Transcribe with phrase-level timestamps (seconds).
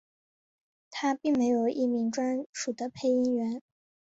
[0.89, 3.61] 它并没有一名专属的配音员。